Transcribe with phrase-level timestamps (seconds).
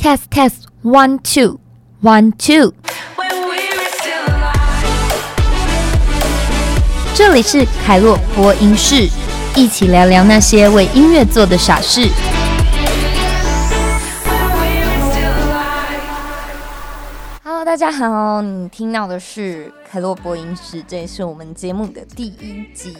[0.00, 1.60] Test test one two
[2.02, 2.72] one two，
[7.14, 9.06] 这里是凯洛播音室，
[9.54, 12.08] 一起聊聊那些为音乐做的傻事。
[17.44, 22.96] Hello，大家好，你听到的是凯洛播音室，这也是我们节目的第一集。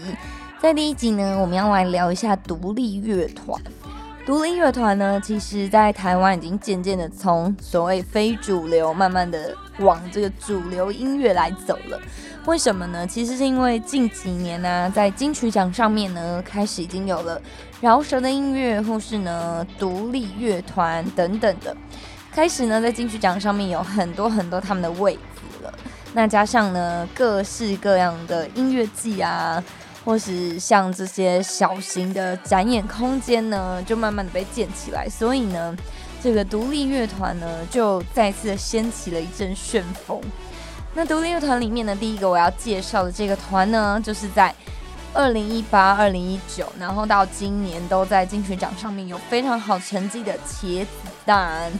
[0.61, 3.59] 在第一集呢，我们要来聊一下独立乐团。
[4.27, 11.99] 独立乐团呢，其实，在台湾已经渐渐的从所谓非主流，慢慢的往这个主流音乐来走了。
[12.47, 13.07] 为什么呢？
[13.07, 17.41] 其实是因为近几年呢，在金曲奖上面呢，开始已经有了
[17.81, 21.77] 饶舌的音乐，或是呢独立乐团等等的，
[22.31, 25.75] 开始呢在金曲奖上面有很多很多他们的位置了。
[26.13, 29.63] 那加上呢各式各样的音乐季啊。
[30.05, 35.77] 或是像这些小型的展演空间呢，就慢慢的被建起来，所以呢，
[36.23, 40.21] 这个独立乐团呢，就再次掀起了一阵旋风。
[40.95, 44.53] 那独立乐团里面呢，第一个我要介绍的这个团呢，就是在
[45.13, 50.89] 二零一八、二零一九，然后到今年都在金曲奖上面有非常好成绩的茄子
[51.27, 51.71] 蛋。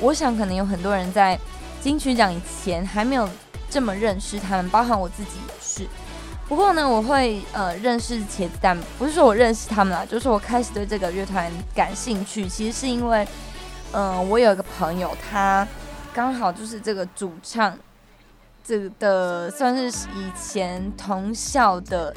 [0.00, 1.38] 我想可能有很多人在
[1.80, 3.28] 金曲奖以前还没有
[3.70, 5.86] 这么认识他们，包含我自己也是。
[6.48, 13.26] 不过呢，我会呃认识茄子蛋，不是说我认识他们啦，就是我开始对这个乐团感兴趣，其实是因为，
[13.92, 15.66] 嗯，我有一个朋友，他
[16.14, 17.76] 刚好就是这个主唱，
[18.62, 22.14] 这个的算是以前同校的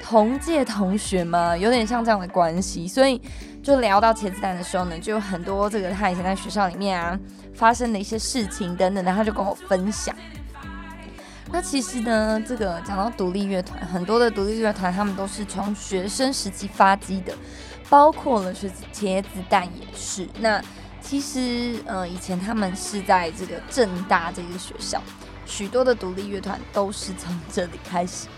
[0.00, 3.20] 同届同学嘛，有点像这样的关系，所以
[3.64, 7.18] 就聊到茄子蛋的时候呢，就有很多这个他以前在学校里面啊
[7.52, 10.14] 发生的一些事情等等的，他就跟我分享。
[11.52, 17.34] 那其实呢，这个讲到独立乐团，很多的独立乐团他们都是从学生时期发迹的，
[17.90, 20.26] 包括了是茄子蛋也是。
[20.40, 20.62] 那
[21.02, 25.02] 其实呃，以前他们是在这个正大这个学校，
[25.44, 28.28] 许多的独立乐团都是从这里开始。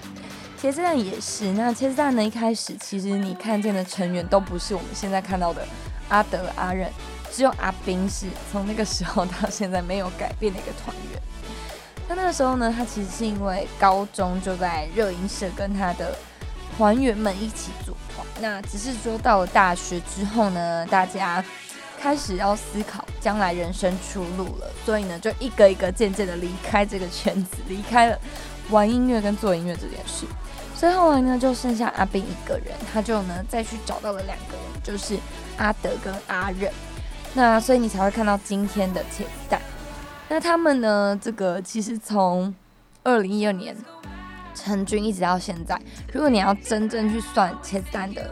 [0.61, 1.53] 茄子蛋也是。
[1.53, 5.65] 那茄子蛋呢，一开始其实你看见的成员都不是我们现在看到的
[6.09, 6.91] 阿德、阿任，
[7.31, 11.23] 只有阿斌是从那个时候到现在没有改变的一个团员。
[12.09, 16.17] 那那个时候呢，他其实是因为高中就在热音社跟他的
[16.77, 18.27] 团员们一起组团。
[18.41, 21.43] 那只是说到了大学之后呢，大家
[21.99, 28.19] 开始要思考将来人生出路了，所以呢，就一个一个渐渐的离开这个圈子，离开了
[28.69, 30.27] 玩音乐跟做音乐这件事。
[30.75, 35.19] 所以后来呢，就剩下阿斌一个人，他就呢再去找到了两个人，就是
[35.57, 36.71] 阿德跟阿任。
[37.33, 39.59] 那所以你才会看到今天的铁蛋。
[40.29, 41.19] 那他们呢？
[41.21, 42.53] 这个其实从
[43.03, 43.77] 二零一二年
[44.55, 45.79] 成军一直到现在，
[46.13, 48.31] 如果你要真正去算前三的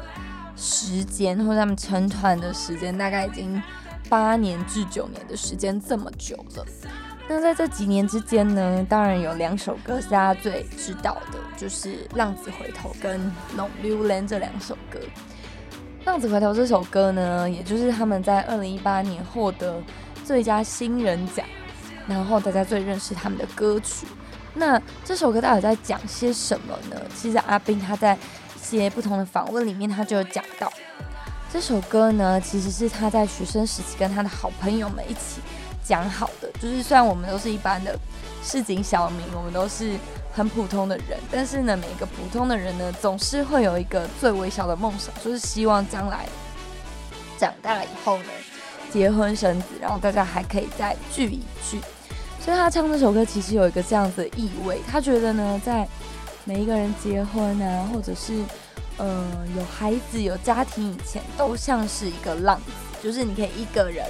[0.56, 3.62] 时间，或者他们成团的时间，大概已经
[4.08, 6.66] 八年至九年的时间，这么久了。
[7.28, 13.20] 那在这几年之间呢，当然有两首歌是大家最知道的，就是《浪子回头》跟
[13.56, 14.98] 《龙溜人》这两首歌。
[16.06, 19.80] 《浪子回头》这首歌呢，也就是他们在二零一八年获得
[20.24, 21.46] 最佳新人奖。
[22.08, 24.06] 然后大家最认识他们的歌曲，
[24.54, 26.96] 那这首歌到底在讲些什么呢？
[27.16, 30.72] 其实阿斌他在一些不同的访问里面，他就有讲到，
[31.52, 35.40] 这首歌呢，其实是他在学生时期跟他的好朋友们一起
[35.84, 36.50] 讲好的。
[36.60, 37.96] 就是虽然我们都是一般的
[38.42, 39.96] 市井小民，我们都是
[40.34, 46.26] 很普通的人，但是呢，每一个普通的人呢，总是会有一个最微小的梦想，就是希望将来
[47.38, 48.24] 长大以后呢。
[48.92, 51.80] 结婚生子，然后大家还可以再聚一聚，
[52.38, 54.80] 所以他唱这首歌其实有一个这样子的意味。
[54.86, 55.88] 他觉得呢，在
[56.44, 58.34] 每一个人结婚啊，或者是
[58.98, 59.26] 嗯
[59.56, 64.04] 有孩子、有家庭以前，都像是一个浪子，就是你可以一个人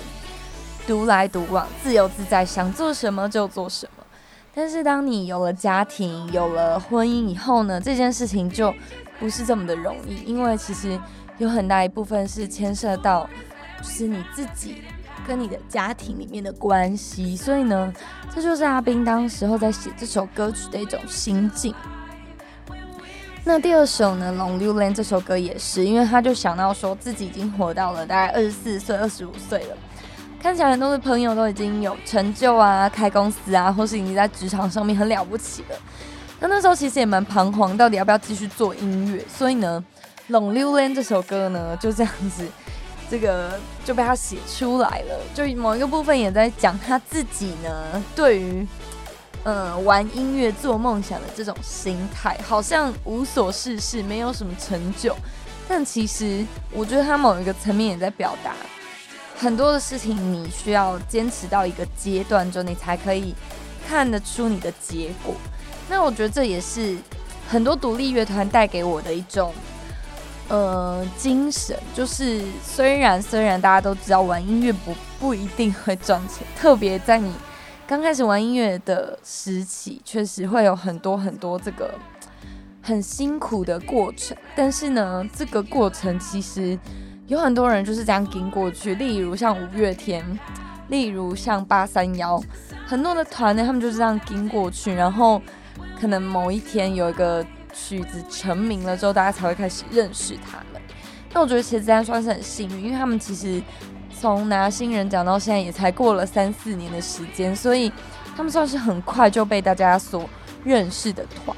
[0.84, 4.04] 独来独往，自由自在，想做什么就做什么。
[4.52, 8.74] 但是当你有了家庭、有了婚姻以后呢，这件事情就
[9.20, 10.98] 不是这么的容易，因为其实
[11.38, 13.30] 有很大一部分是牵涉到。
[13.82, 14.84] 就是你自己
[15.26, 17.92] 跟你的家庭里面的关系，所以呢，
[18.32, 21.74] 这就是阿斌当时候在写这首歌曲的一种心境。
[23.44, 29.76] 那第二首呢，《龙溜人》这首歌也是，因为他就想到说自己已经活到了大概二十四岁、二十五岁了，
[30.40, 35.76] 看起来很多的朋友都已经有成就啊，开公司啊，或是已经在职场上面很了不起了。
[36.38, 39.24] 那那时候其实也蛮彷徨，到底要不要继续做音乐？
[39.28, 39.84] 所以呢，
[40.28, 42.46] 《龙溜人》这首歌呢，就这样子。
[43.12, 48.66] 这个就被他写出来了，就某一个部分也在讲他自己呢，对于
[49.44, 55.14] 嗯玩音乐做梦想的这种心态，好像无所事事，没有什么成就，
[55.68, 58.54] 但其实我觉得他某一个层面也在表达，
[59.36, 63.34] 很多的事情你需要坚持到一个阶段之后，你才可以
[63.86, 65.34] 看得出你的结果。
[65.86, 66.96] 那我觉得这也是
[67.46, 69.52] 很多独立乐团带给我的一种
[70.52, 77.32] 呃精神，就是虽然虽然大家都知道玩音乐不不一定会赚钱，特别在你
[77.86, 81.94] 刚开始玩音乐的时期，确实会有很多很多这个
[82.82, 84.36] 很辛苦的过程。
[84.54, 86.78] 但是呢，这个过程其实。
[87.28, 90.22] 有很多人就是这样跟过去，例如像五月天，
[90.88, 92.38] 例如像八三幺，
[92.84, 95.40] 很多的团呢，他们就是这样跟过去，然后
[95.98, 100.80] 可能某一天有一个曲子成名了之后，大家才会开始认识他们。
[101.32, 103.62] 那我觉得其实这样算是很幸运，因为他们其实
[104.20, 107.90] 从拿新人奖到现在也才过了三四年的时间，所以
[108.36, 110.28] 他们算是很快就被大家所
[110.62, 111.56] 认识的团。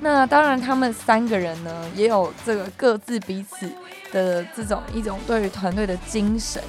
[0.00, 3.66] 那当然，他们三个人呢，也有这个各自彼此
[4.12, 6.62] 的这种一种对于团队的精神。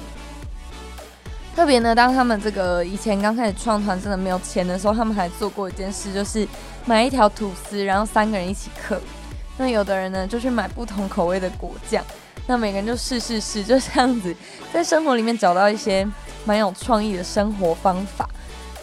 [1.54, 6.46] 特别呢，当他们这个以前刚开始创团真的没有钱的时候，他们还做过一件事，就是
[6.88, 8.98] 买一条吐司，然后三个人一起刻。
[9.58, 12.02] 那有的人呢，就去买不同口味的果酱，
[12.46, 14.34] 那每个人就试试试，就这样子，
[14.72, 16.08] 在生活里面找到一些
[16.46, 18.26] 蛮有创意的生活方法。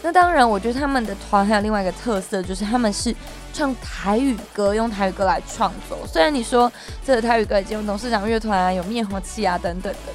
[0.04, 3.12] 那当然，我觉得他们的团还有另外一个特色，就是他们是
[3.52, 5.98] 唱台语歌，用台语歌来创作。
[6.06, 6.70] 虽然你说
[7.04, 10.12] 这个台语歌已经有董事长乐团啊，有灭火器啊等等的，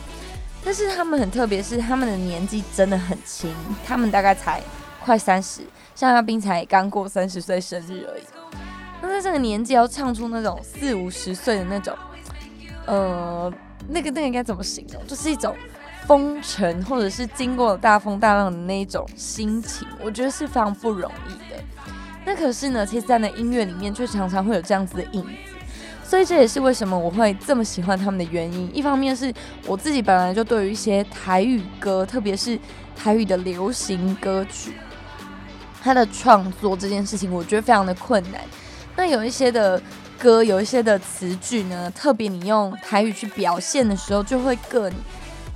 [0.63, 3.53] 但是他们很特别，是他们的年纪真的很轻，
[3.85, 4.61] 他们大概才
[5.03, 5.59] 快三十，
[6.01, 8.23] 像阿斌才刚过三十岁生日而已。
[9.03, 11.95] 那在这个年纪要唱出那种四五十岁的那种，
[12.87, 13.53] 呃，
[13.87, 15.05] 那个那个该怎么形容？
[15.05, 15.55] 就是一种。
[16.07, 21.63] 风尘，或者是经过大风大浪的那种心情，我觉得是非常不容易的。
[22.25, 25.29] 那可是呢，其实在那音乐里面，却常常会有这样子的影子。
[26.03, 28.75] 所以这也是为什么我会这么喜欢他们的原因。
[28.75, 29.31] 一方面是
[29.67, 32.59] 我自己本来就对于一些台语歌，特别是
[32.95, 34.73] 台语的流行歌曲，
[35.81, 38.41] 他的创作这件事情，我觉得非常的困难。
[38.95, 39.81] 那有一些的
[40.19, 44.91] 歌，有一些的词句呢，特别你用台语去表现的时候，就会更。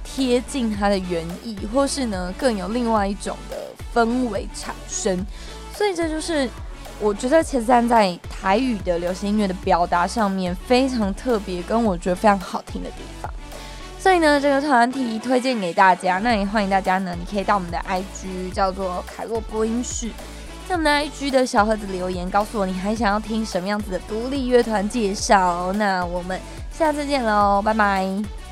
[0.07, 3.57] 贴近它的原意，或是呢更有另外一种的
[3.93, 5.25] 氛围产生，
[5.73, 6.47] 所以这就是
[6.99, 13.14] 我觉得茄子蛋在台语的流行音乐的表达上面非常特别，跟我觉得非常好听的地方。
[14.05, 20.11] 所以呢，这个团体推荐给大家，那也欢迎大家呢，你可以到我们的 IG 叫做凯洛播音室，
[20.69, 25.73] 在我们的 IG 的小盒子留言，告诉我你还想要听什么样子的独立乐团介绍。
[25.73, 26.39] 那我们
[26.71, 28.44] 下次见喽，拜拜。